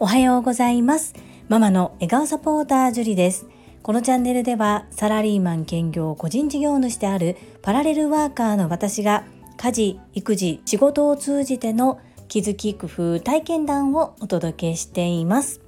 [0.00, 1.14] おはようございます。
[1.48, 3.46] ママの笑顔サポータージュリです。
[3.82, 9.24] このチャンネルではサラリーマン兼業個人事業主であるパラレルワーカーの私が
[9.56, 15.60] 家事育児仕事を通じての気づき工夫体験談をお届けしています。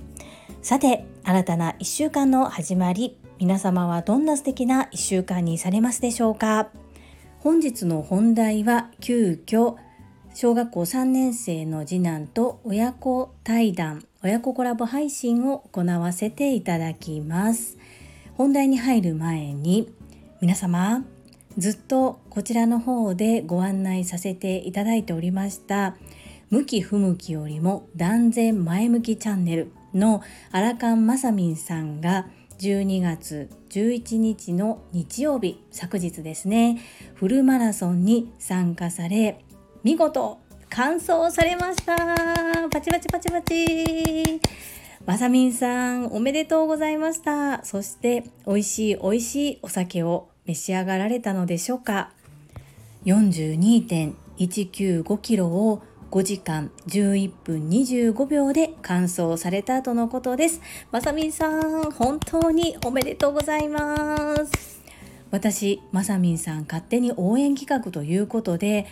[0.63, 6.69] さて新たな1週間の始まり皆様はどんな素敵な1週間にされますでしょうか？
[7.39, 9.77] 本日の本題は急遽
[10.35, 17.79] 小学校3年生の次男と親子対談親子コラボ配信を行わせていただきます。
[18.41, 19.93] 本題に入る前に
[20.41, 21.05] 皆様
[21.59, 25.95] ずっとこちらの方でご案内させていただいておりました
[26.49, 32.29] 向き不向きよりも断然前向きチャンネルのアラカンマサミンさんが
[32.61, 36.81] 12月11日の日曜日昨日ですね
[37.15, 39.45] フルマラソンに参加され
[39.83, 41.97] 見事完走されました
[42.71, 44.39] パチパチパチパチ
[45.07, 52.11] まさみんさんおめでとうございましたそして美味しい美味しいお酒を召し上がられたのでしょうか
[53.07, 60.61] 42.195キロを5時間11分25秒で完走されたとのことです。
[60.91, 64.83] まさみんさん、本当におめでとうございます。
[65.31, 68.87] 私、まさみんさん勝手に応援企画ということで、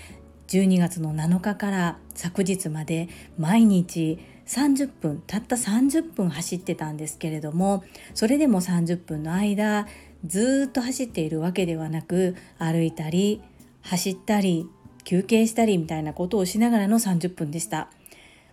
[0.48, 9.86] 12月の7日から昨日まで毎日30分たった30分走ってたんですけれどもそれでも30分の間
[10.26, 13.42] ずっと走っているわけではなく歩いたり
[13.82, 14.68] 走ったり
[15.04, 17.88] 休憩したりみたいなことをしながらの30分でした。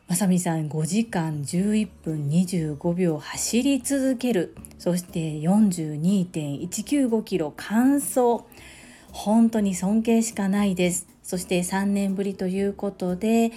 [0.08, 4.56] まさみさん5時間11分25秒走り続ける。
[4.78, 8.46] そして42.195キロ完走。
[9.12, 11.15] 本当に尊敬しかないです。
[11.26, 13.52] そして3年ぶりということで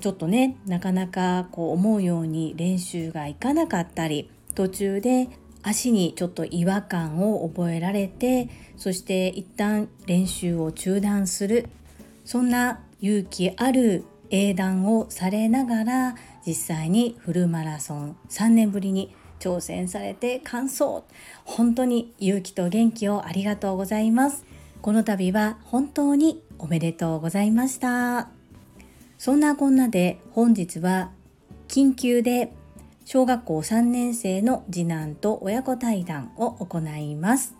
[0.00, 5.28] ちょっとねなかなかこう思うように練習がいかなかったり途中で
[5.62, 11.68] 足にちょっと違和感を覚えられてそして一旦練習を中断する
[12.24, 16.14] そんな勇気ある英断をされながら
[16.46, 21.02] 実際にフルマラソン3年ぶりに挑戦されて完走
[21.44, 24.44] 本当に勇気と元気をありがとうございます。
[24.86, 28.28] この度は本当におめでとうございました。
[29.18, 31.10] そんなこんなで本日は
[31.68, 32.52] 緊急で
[33.04, 37.54] 小学校3年生の次男と親子対談を行います。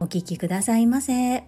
[0.00, 1.44] お聞きくださいませ。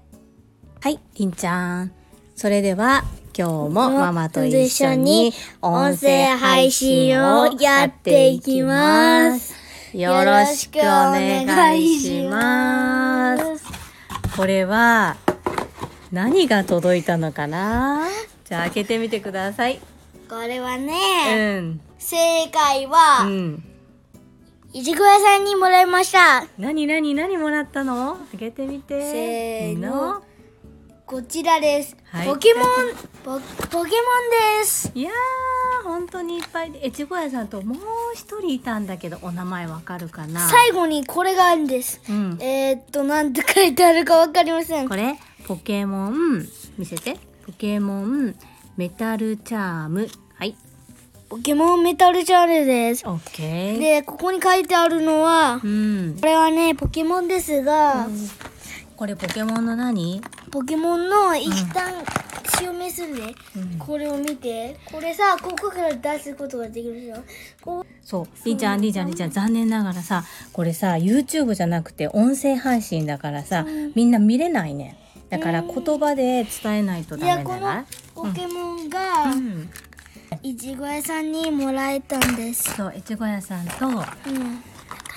[0.80, 1.92] はいりんちゃん。
[2.36, 3.04] それでは
[3.36, 9.54] 今日もママと一緒に音声配信をやっていきます。
[9.92, 13.64] よろしくお願いします。
[14.36, 15.16] これは
[16.10, 18.06] 何が届いたのかな？
[18.44, 19.80] じゃあ開けてみてください。
[20.28, 21.80] これはね、うん。
[21.98, 23.64] 正解は、うん。
[24.72, 26.46] いちご屋さんにもらいました。
[26.58, 28.16] 何何何もらったの？
[28.32, 29.00] 開けてみて。
[29.00, 30.22] せーの。
[31.04, 31.96] こちらです。
[32.04, 32.64] はいポケモン
[33.24, 33.40] ポ、ポケ
[33.78, 33.88] モン
[34.60, 34.92] です。
[34.94, 37.78] いやー、本当にいっぱいで、越後屋さんともう
[38.14, 40.46] 一人いたんだけど、お名前わかるかな？
[40.48, 42.02] 最後にこれがあるんです。
[42.10, 42.38] うん。
[42.40, 44.96] えー、っと、なんて書いてあるかわかりませんこ。
[44.96, 47.16] れ、ポケモン、見せて。
[47.46, 48.34] ポケモン、
[48.76, 50.06] メタルチャーム。
[50.34, 50.54] はい。
[51.30, 53.08] ポケモンメタルチャールです。
[53.08, 53.78] オッケー。
[53.78, 56.16] で、ここに書いてあるのはう、ん。
[56.20, 58.08] これはね、ポケモンですが、
[58.94, 60.20] これポケモンの何？
[60.50, 61.94] ポケモンの一旦
[62.60, 63.34] 証明するね。
[63.56, 64.76] うんこれを見て。
[64.92, 67.24] これさ、ここから出すことができるでしょ？
[67.62, 68.26] こそう。
[68.44, 73.64] りんちゃん、りんちゃん、りんちゃん、残念ながらさ、これさ、YouTube じゃなくて音声配信だからさ、
[73.94, 74.98] みんな見れないね。
[75.30, 77.86] だから言葉で伝えないとう、ダいや、このメだな。
[78.14, 79.70] ポケモンが、うん。
[80.42, 82.74] いちご屋さんにもらえたんです。
[82.76, 83.94] そう、越後屋さんと、うん。
[83.94, 84.06] 中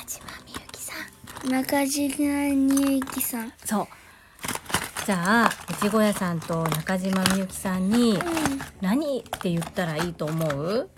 [0.08, 0.94] 島みゆきさ
[1.48, 1.50] ん。
[1.50, 3.54] 中島みゆきさん。
[3.64, 3.88] そう。
[5.06, 8.20] じゃあ、越後屋さんと中島みゆきさんに、
[8.82, 10.90] 何って言ったらいいと思う？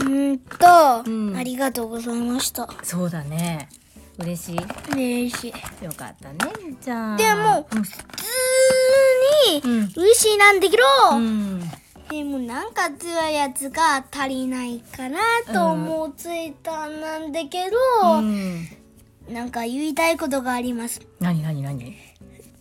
[0.00, 0.06] うん。
[0.06, 2.68] うんと、うんありがとうございました。
[2.82, 3.68] そうだね。
[4.18, 4.58] 嬉しい？
[4.92, 5.84] 嬉しい。
[5.84, 6.38] よかったね。
[6.80, 7.16] じゃあ。
[7.16, 8.04] でもうん普通
[9.54, 10.82] にうん嬉しいなんだけど、
[11.16, 11.60] うん。
[12.10, 15.18] でもなんか強いやつが足りないかな
[15.50, 17.76] と思うついたんなんだけど、
[18.18, 18.68] うん。
[19.30, 21.00] なんか言いたいことがあります。
[21.20, 21.96] 何何何？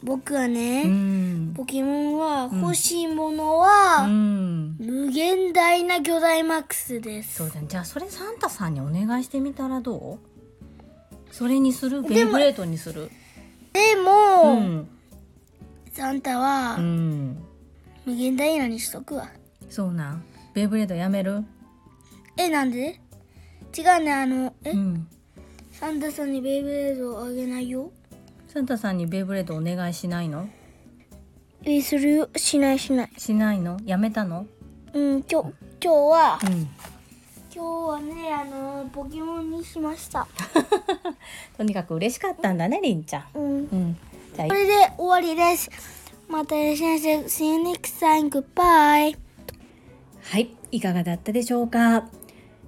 [0.04, 1.54] 僕はうね、ん。
[1.54, 4.78] ポケモンは欲しいものは、うん。
[4.80, 7.36] 無限大な巨大マックスです。
[7.36, 7.68] そうだね。
[7.68, 10.31] じゃあそれサンタさんにお願いしてみたらどう？
[11.32, 12.04] それにする？
[12.04, 13.10] ベイブレートにする？
[13.74, 14.88] でうも、ん。
[15.94, 17.38] サンタはうん。
[18.06, 19.30] 無限ダイヤにしとくわ。
[19.70, 20.24] そうなん。
[20.54, 21.44] ベイブレードやめる？
[22.38, 23.00] えなんで？
[23.78, 25.08] 違うねあのえ、うん。
[25.72, 27.92] サンタさんにベイブレードをあげないよ。
[28.48, 30.50] サンタさんにベイブレードお願いしないの？
[31.64, 32.30] えするよ。
[32.36, 33.10] しないしない。
[33.18, 33.80] しないの？
[33.86, 34.46] やめたの？
[34.94, 36.68] うん今日今日はうん
[37.54, 40.26] 今日はねあのポケモンにしました。
[41.58, 43.26] とにかく嬉しかったんだねりんちゃん。
[43.36, 43.44] うん。
[43.44, 43.98] うん。
[44.34, 45.70] じゃあこれで終わりです。
[46.30, 49.18] またいらっしゃいませ See you next time goodbye
[50.22, 52.08] はい、いかがだったでしょうか？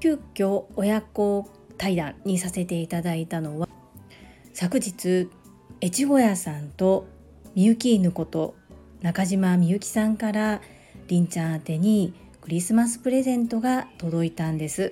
[0.01, 1.47] 急遽親子
[1.77, 3.69] 対談にさせていただいたのは
[4.53, 5.30] 昨日
[5.81, 7.07] 越後屋さんと
[7.56, 8.56] みゆき犬こと
[9.01, 10.59] 中島みゆきさんから
[11.07, 12.13] りんちゃん宛てに
[12.44, 14.92] クリスマスプレゼントが届いたんです。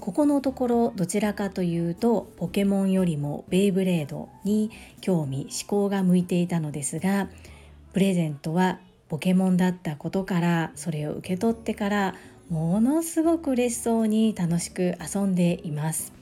[0.00, 4.70] ここのところどちらかというとポケモンよりもベイブレードに
[5.02, 7.28] 興味思考が向いていたのですが
[7.92, 12.14] プレゼントはポケモンだったことからそれを受け取ってから
[12.48, 16.14] ものすごく嬉しそうに楽しく遊んでいます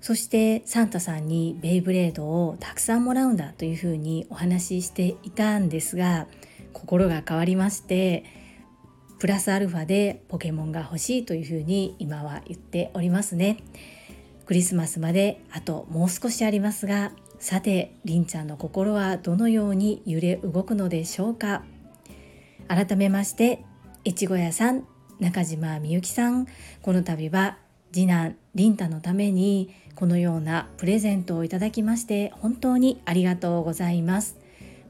[0.00, 6.28] そしてサンタさんにベイブレードをたくさんもらうんだというふうにお話ししていたんですが
[6.72, 8.45] 心が変わりまして
[9.18, 13.58] プラスアルファでポケモンが欲しいというふうに今は言っておりますね。
[14.44, 21.62] クリスマスまであともう少しありますがさてりんちゃんの心はどのように揺れ動くのでしょうか。
[22.68, 23.64] 改めまして
[24.04, 24.86] 越後屋さん
[25.18, 26.46] 中島みゆきさん。
[26.82, 27.58] この度は
[27.92, 34.36] 次男りんたのためにこのようなプレゼントをいただきまして本当にありがとうございます。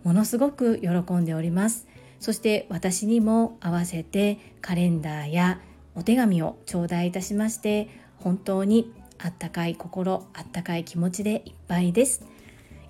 [0.03, 1.87] ものすごく喜んでおります。
[2.21, 5.61] そして私にも合わせてカレンダーや
[5.95, 12.25] お手紙を頂戴いたしまして本当にあったかい心あったかい気持ちでいっぱいです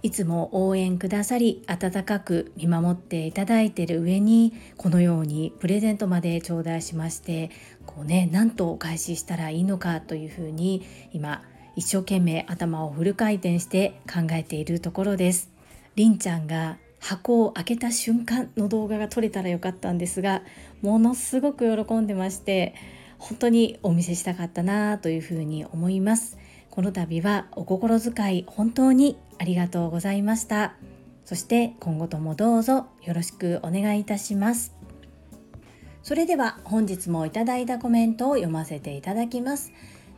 [0.02, 7.50] いつも応援くださり温かく見守っていただいている上にこのようにプレゼントまで頂戴しまして
[7.86, 11.42] こうね何とお返ししたらいいのかというふうに今
[11.76, 15.50] 一生懸命頭をフル回転して考えているところです。
[15.94, 20.42] りんちゃんが箱を開けた瞬間の動画が撮れたらよかったんですが
[20.82, 22.74] ものすごく喜んでまして
[23.18, 26.36] 本当にお見せしたかったなというふうに思います。
[26.68, 30.74] この度はお心遣い本当にありがとうございました。
[31.24, 34.74] そして今後ともどうぞよろしくお願いいたします。
[36.02, 39.72] それでは本日もいただいたコメントを読ませていただきます。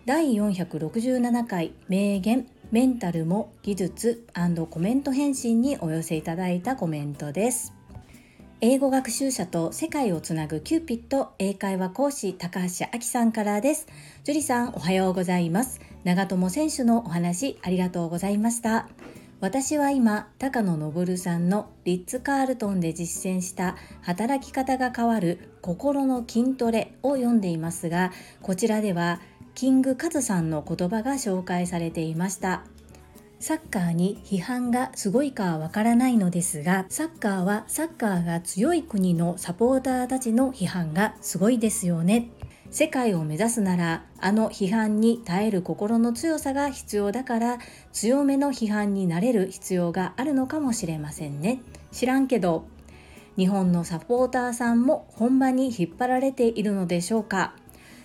[0.06, 4.26] 第467回名言メンタルも技術
[4.68, 7.72] コメント返信にお寄せいただいたコメントです。
[8.60, 13.86] 英語学習者と世界をつなぐキューピット英会話講師高橋明さんからです。
[14.22, 15.80] 樹里さんおはようございます。
[16.04, 18.86] 長友選手のお話ありがとうございました。
[19.40, 28.12] 私は今、高野昇さんのリッツ・カールトンで実践した働き方が変わる心の筋トレを読んでいますが、
[28.42, 29.20] こちらでは
[29.58, 32.62] キングカズさんの言葉が紹介されていました。
[33.40, 42.30] サッカーに批判がすごいかはわからないのですが、サッカーはサッカーが強い国のサポーターたちの批判がすごいですよね。
[42.70, 47.58] 世界を目指すならあの批判に耐える心の強さが必要だから
[47.92, 51.62] 強めの批判になれる必要があるのかもしれませんね
[51.92, 52.66] 知らんけど
[53.38, 57.54] 日本のサポーターさんも本場に引っ張られているのでしょうか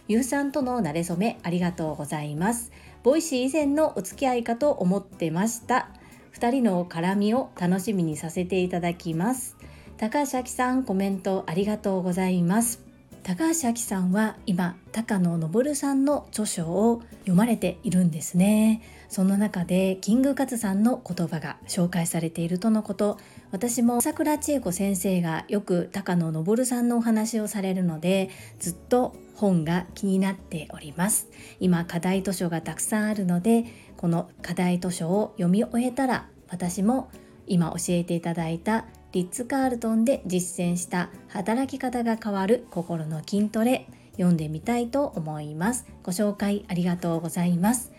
[0.10, 2.72] ゆうさんとの馴れ初めありがとうございます。
[3.03, 5.89] ボイシー以前のお付き合いかと思ってました。
[6.33, 9.55] 2人の絡みを楽しみにさせていただきます。
[9.95, 12.81] 高橋明さんコメントありがとうございます。
[13.24, 18.81] 高橋明さんは今高野昇さんの著書を読まれているんですね。
[19.13, 23.20] その中でキングカズさんの言葉が紹介されているとのこと。
[23.51, 31.29] 私も桜千恵子先生がよく高野昇さんのお話をされるのでずっと本が気になっております。
[31.60, 33.65] 今課題図書がたくさんあるので
[33.98, 37.12] この課題図書を読み終えたら私も
[37.46, 45.86] 今教えていただいたリッツ・カールトンで実践した働き方が変わる心の筋トレ読んでみたいと思います。
[46.01, 47.92] ご紹介ありがとうございます。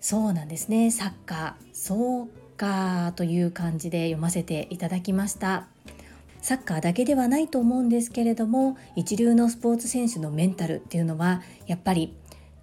[0.00, 0.90] そうなんですね。
[0.90, 1.66] サッカー。
[1.72, 5.66] そうかという感じで読ませていただきました。
[6.42, 12.14] サッカーだけではないと思うんですけれども一流のスポーツ選手のメンタルっていうのはやっぱり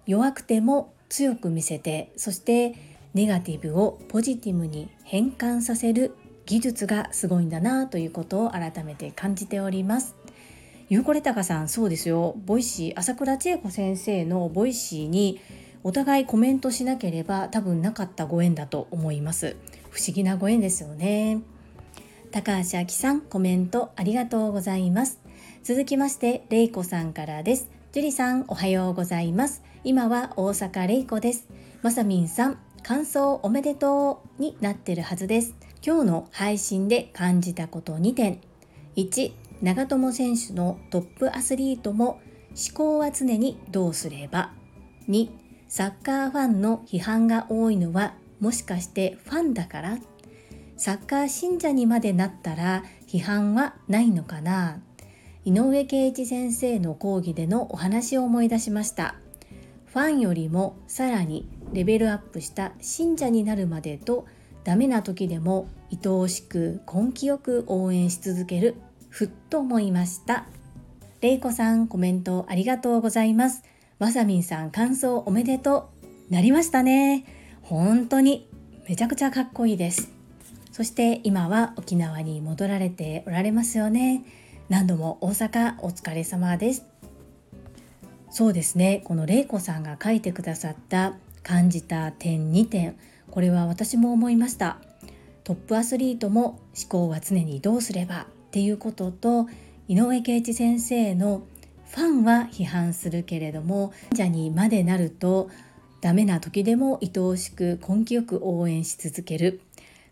[0.06, 2.74] 弱くても強く見せてそして
[3.14, 6.14] ネガティブをポジティブに変換させる
[6.44, 10.16] 技術がすごいんだなということを改めて感じております。
[10.88, 12.34] ゆうこれたかさんそうですよ。
[12.46, 15.40] ボイシー朝倉千恵子先生のボイシーに
[15.84, 19.56] お互いコメントしなければ多分なかったご縁だと思います。
[19.90, 21.40] 不思議なご縁ですよね。
[22.30, 25.20] 高橋明さんコメントありがとうございます。
[25.62, 27.70] 続きましてれいこさんからです。
[27.92, 29.62] 樹里さんおはようございます。
[29.84, 31.48] 今は大阪れいこです。
[31.82, 35.54] まさみんさん感想おめでとうになってるはずです。
[35.84, 38.40] 今日の配信で感じたこと2点。
[38.96, 39.32] 1
[39.62, 42.20] 長友選手のトップアスリートも
[42.50, 44.52] 思考は常にどうすれば。
[45.08, 49.98] 2サッカーファンの批判が多いのはもしかしてファンだから？
[50.76, 54.80] サッカー信者にまでなったら批判はないのかな？
[55.44, 59.14] 井上圭一先生の講義でのお話を思い出しました。
[59.86, 64.26] ファンよりもさらにレベルアップした信者になるまでと
[64.64, 68.76] ダメな時でも愛おしく根気よく応援し続ける
[69.08, 70.46] ふっと思いました。
[71.20, 73.64] れいこさんコメントありがとうございます。
[73.98, 75.90] まさみんさん感想おめでと
[76.30, 76.32] う。
[76.32, 77.24] なりましたね。
[77.62, 78.48] 本当に
[78.88, 80.12] めちゃくちゃかっこいいです。
[80.70, 84.22] そして今は沖縄に戻られておられますよね。
[84.68, 86.86] 何度も大阪お疲れ様です。
[88.30, 89.02] そうですね。
[89.04, 92.94] このれいこさんが書いてくださった感じた点2点。
[93.32, 94.78] これは私も思いました。
[95.42, 98.22] トップアスリートも思考は常にどうすれば？
[98.22, 99.48] っていうことと
[99.88, 101.42] 井上圭一先生の
[101.90, 105.50] ファンは批判するけれどもじゃにまでなると
[106.00, 109.60] ダメな時でも愛おしく根気よく応援し続ける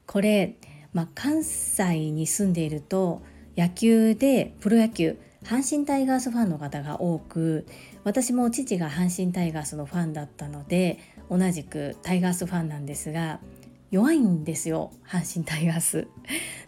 [0.07, 0.57] これ、
[0.93, 3.23] まあ、関西に住んでいると
[3.57, 7.67] 野球でプロ野球阪神タイガースファンの方が多く
[8.05, 10.99] 私も父が阪神タイガースのファンだったので
[11.31, 13.41] 同じくタイガースファンなんですが
[13.91, 16.09] 弱いんですよ阪神タイガース。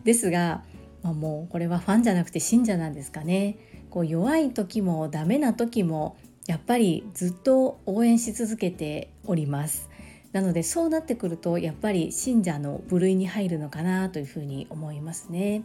[0.04, 0.62] ですが、
[1.02, 3.58] まあ、もうこれはファンじゃなくて信者なんですかね。
[3.90, 6.16] こう弱い時もダメな時も
[6.46, 9.88] やっぱりずっと応援し続けております。
[10.32, 15.62] なのでそうなってくるとやっぱり信者の部類に入るのかなというふうに思いますね。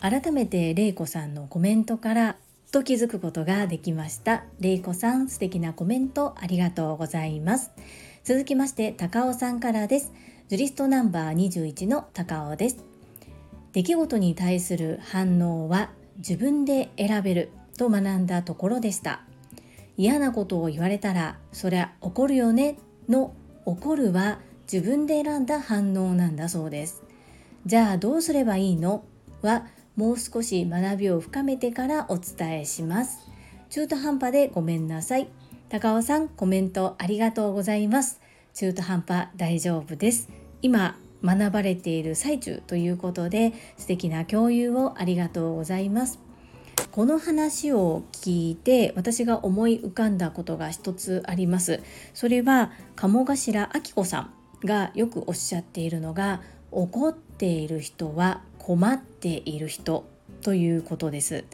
[0.00, 2.36] 改めてれいこさんのコメントから
[2.72, 4.44] と気づくことができました。
[4.60, 7.70] れいこさん素敵なコメントありがとうございます。
[8.22, 10.12] 続きまして高尾さんからです。
[10.48, 12.84] ジュリストナンバー21の高尾です。
[13.72, 19.22] 出来事に対する反応は自分で選べると学んだところでした。
[19.96, 23.34] 嫌なことを言われたらそりゃ怒るよねの
[23.66, 24.38] 怒るは
[24.70, 27.02] 自分で選んだ反応なんだそうです。
[27.66, 29.04] じゃあどうすればいいの？
[29.42, 33.18] はもう少し学びを深めてからお伝えします。
[33.68, 35.28] 中途半端でごめんなさい。
[35.68, 38.20] 高尾さんコメントありがとうございます。
[38.54, 40.28] 中途半端大丈夫です。
[40.62, 46.18] 今学ばれている最中ということで素敵な共有をありがとうございます。
[46.90, 51.80] この話を聞いて私が思い浮かんだことが一つあります。
[52.14, 56.40] それは鴨頭明子さんがよくおっしゃっているのが
[56.72, 60.04] 怒っている人は困っている人
[60.42, 61.44] ということです。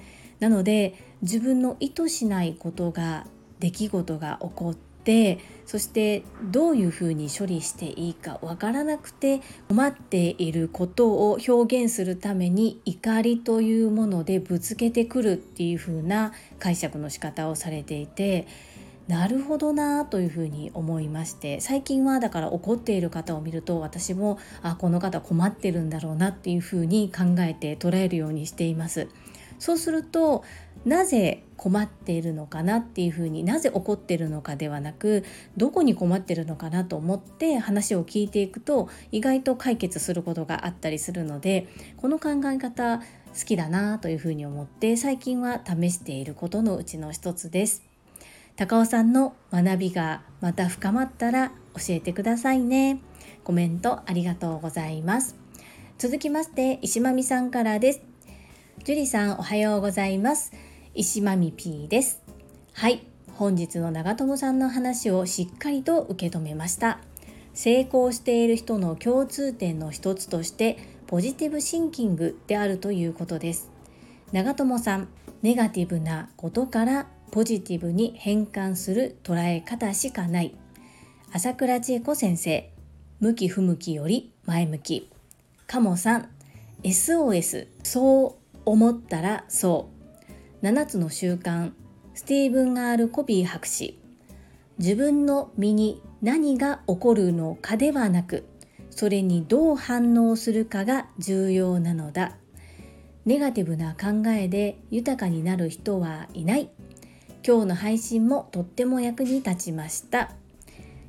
[0.41, 3.27] なので自分の意図しないことが
[3.59, 4.75] 出来事が起こっ
[5.07, 18.47] てそしてどういうふうに処理していいかわからなくて困っていることを表現するために怒りというものでぶつけてくるっていうふうな解釈の仕方をされていて
[19.07, 29.09] なるほどなというふうに思いまして最近はだから怒っている方を見ると私もあこの方困ってるんだろうなっていうふうに考えて捉えるようにしています。
[29.59, 30.45] そうすると
[30.85, 35.25] なぜ困っているのかなっていうふうになぜ怒ってるのかではなく
[35.57, 43.05] どこに困ってるのかなと思って話を聞いていくと意外と解決することがあったりするのでこの考え方好
[43.45, 47.83] きだなというふうに思って最近は試していることのうちの一つです。
[48.57, 53.01] 高尾さんの学びがまた深まったら教えてくださいね。
[53.45, 55.37] コメントありがとうございます。
[55.99, 58.16] 続きまして石間美さんからです。
[58.85, 60.53] 樹里さんおはようございます。
[60.95, 62.23] 石まみ P です。
[62.73, 63.05] はい、
[63.35, 67.01] 本日の長友さんの話をしっかりと受け止めました。
[67.53, 73.71] 成功している人の共通点の一つとしてポジティブシンキングであるということです。
[74.33, 75.09] 長友さん、
[75.43, 80.55] ネガティブなことからポジティブに変換する捉え方しかない。
[81.33, 82.71] 朝倉千恵子先生、
[83.19, 85.11] 向き不向きより前向き。
[85.67, 86.29] 鴨さん、
[86.85, 89.89] SOS、そう思ったらそ
[90.63, 90.67] う。
[90.67, 91.73] 7つの習慣。
[92.13, 93.99] スティーブン・アール・コビー博士。
[94.79, 98.45] 自分の身に何が起こるのかではなく
[98.97, 102.37] それにどう反応するかが重要なのだ。
[103.27, 106.71] ネガティブな考えで豊かになる人はいない。
[107.47, 110.33] 今日の配信もとっても役に立ちました。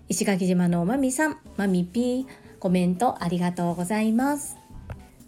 [0.09, 2.25] 石垣島のまみさんまみぴー
[2.59, 4.56] コメントありがとうございます。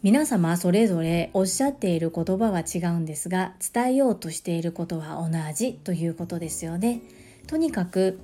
[0.01, 7.01] 皆様それぞれおっしゃっている言葉は違うんですが伝えようとしていることは同じということですよね。
[7.47, 8.17] とにかく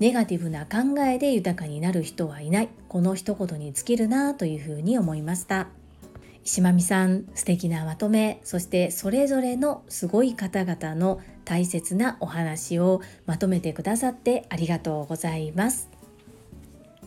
[0.00, 2.68] ネガティブな考えで豊かになる人はいない。
[2.88, 5.68] この一言に尽きるなというふうに思いました。
[6.44, 8.40] 石間美さん素敵なまとめ。
[8.44, 15.97] そしてそれぞれのすごい方々の大切なお話をまとめてくださってありがとうございます。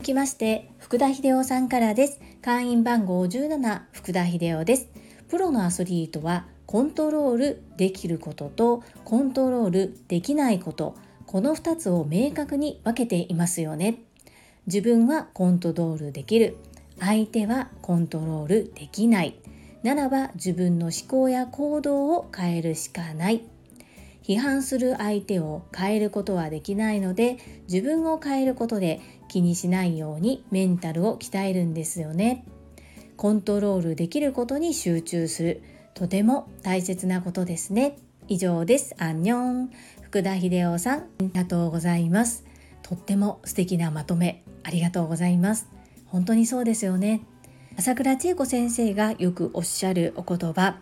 [0.01, 2.19] 続きまして福田秀夫さんからです。
[2.41, 4.89] 会員番号17福田秀夫です。
[5.29, 10.95] プロのアスリートはコントロールできることとコントロールできないこと
[11.27, 13.99] この2つを明確に分けていますよね。
[14.65, 16.57] 自分はコントロールできる。
[16.99, 19.35] 相手はコントロールできない。
[19.83, 23.43] ならば自分の思考や行動を変えるしかない。
[24.23, 29.01] 批判する相手を変えることはできないので自分を変えることで
[29.31, 32.43] 気にしないようにメンタルを鍛えるんですよね。
[33.15, 35.63] コントロールできることに集中する。
[35.93, 37.95] とても大切なことですね。
[38.27, 38.93] 以上です。
[38.99, 39.69] アンニョン。
[40.01, 40.99] 福田秀夫さん。
[40.99, 42.43] ありがとうございます。
[42.81, 44.43] とっても素敵なまとめ。
[44.63, 45.69] ありがとうございます。
[46.07, 47.21] 本当にそうですよね。
[47.77, 50.79] 朝倉千恵子先生がよくおっしゃるお言葉。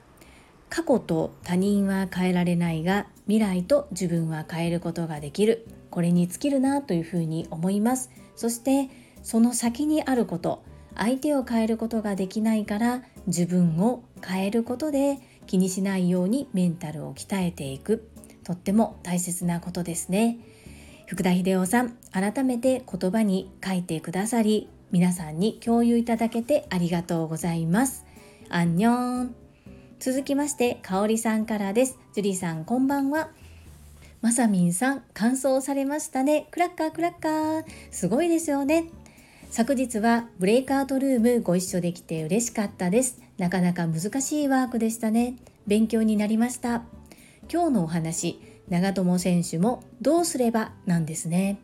[0.70, 5.68] 過去と他人は変えられないが未来と自分は変えることができる。
[5.92, 8.10] これに尽きるなというふうに思います。
[8.40, 8.90] そして
[9.22, 10.64] その先にあること
[10.96, 18.10] 相手を変えることができないから自分を変えることで気にしないようにメンタルを鍛えていく。
[18.46, 20.38] とっても大切なことですね。
[21.06, 28.06] 福田秀夫さん改めて言葉に書いてくださり皆さんに共有いただけてありがとうございます。
[28.48, 29.36] アンニョン。
[30.00, 32.00] 続きまして香里さんからです。
[32.14, 33.32] ジュリーさんこんばんは。
[34.22, 36.48] まさみんさん完走されましたね。
[36.52, 37.66] クラッカークラッカー。
[37.90, 38.90] すごいですよね。
[39.50, 43.22] 昨日はブレイクアウトルームご一緒できて嬉しかったです。
[43.38, 45.36] なかなか難しいワークでしたね。
[45.68, 46.84] 勉強になりました。
[47.52, 51.58] 今日のお話長友選手もどうすればなんですね。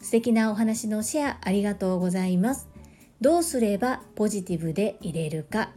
[0.00, 2.68] 素敵なお話のシェアありがとうございます。
[3.20, 5.70] どうすればポジティブで入れるか。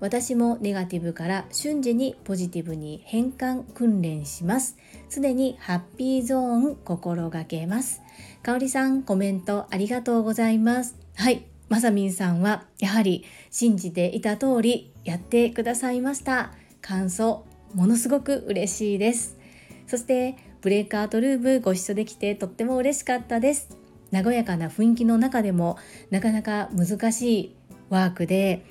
[0.00, 4.76] 私もネガティブから瞬時にポジティブに変換訓練します。
[5.10, 8.00] 常にハッピーゾーン心がけます。
[8.42, 10.96] かおりさんコメントありがとうございます。
[11.16, 11.44] はい。
[11.68, 16.52] まさみんさんはやはり信じていた通りやってくださいました。
[16.80, 19.38] 感想ものすごく嬉しいです。
[19.86, 23.68] そしてブレイクアウトルームご一緒できてとっても嬉しかったです。
[24.12, 25.76] 和やかな雰囲気の中でも
[26.10, 27.56] なかなか難しい
[27.90, 28.64] ワークで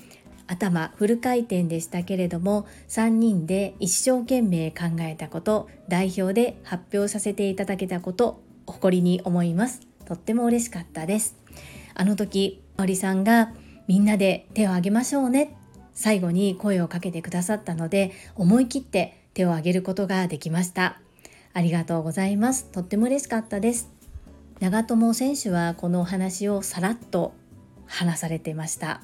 [0.50, 9.80] 頭フル回転でしたけれども3人で一生懸命考えたこと代表で発表させていただけたこと誇りに思います。
[10.04, 11.36] とっても嬉しかったです。
[11.94, 13.52] あの時香里さんが
[13.86, 15.56] みんなで手を挙げましょうね。
[15.94, 20.98] 最後に声をかけてくださったので思い切って手を挙げることができました。
[21.52, 22.64] ありがとうございます。
[22.72, 23.88] とっても嬉しかったです。
[24.58, 27.34] 長友選手はこのお話をさらっと
[27.86, 29.00] 話されてました。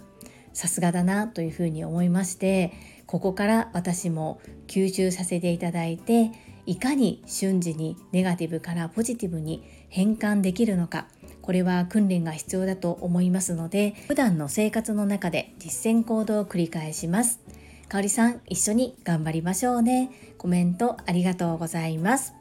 [0.57, 2.73] さすがだなというふうに思いまして
[3.05, 6.33] ここから私も吸収させていただいて
[6.65, 11.09] いかに瞬時にネガティブからポジティブに変換できるのか
[11.43, 17.41] これは訓練が必要だと思いますので普段の生活の中で実践行動を繰り返します。
[17.89, 20.11] かおりさん一緒に頑張りましょうね。
[20.39, 22.35] コメントありがとうございます。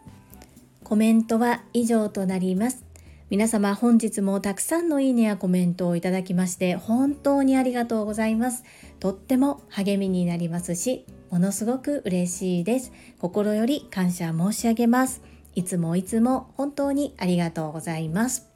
[0.84, 2.85] コメントは以上となります。
[3.32, 8.64] 皆様本日もたくさんのいいねやコメントをいただきまして本当にありがとうございます。
[9.00, 12.92] とっても励みになりますしものすごく嬉しいです。
[13.18, 15.24] 心より感謝申し上げます。
[15.56, 18.48] いつもいつも本当にありがとうございます。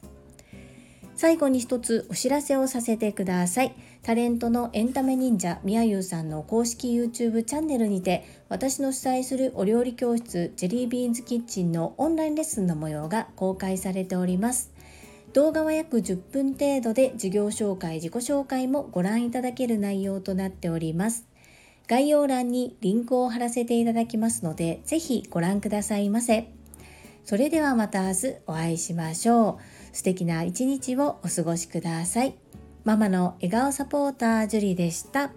[1.16, 3.74] 最後に一つお知らせをさせてください。
[4.02, 14.72] タレントのエンタメ忍者みやゆうさんの公式 YouTube チャンネルにて私の主催するお料理教室ジェリービーンズキッチンのオンラインレッスンの模様が公開されております。
[15.32, 21.26] 動画は約10分程度で授業紹介、自己紹介もご覧いただける内容となっております。
[21.86, 26.50] 概要欄にリンクを貼らせていただきますので、ぜひご覧くださいませ。
[27.24, 29.60] それではまた明日お会いしましょ
[29.92, 29.96] う。
[29.96, 32.34] 素敵な一日をお過ごしください。
[32.90, 35.30] ママの笑顔サポータージュリでした。